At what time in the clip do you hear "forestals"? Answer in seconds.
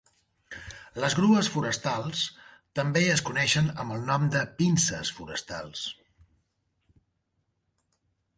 1.55-2.23, 5.19-5.85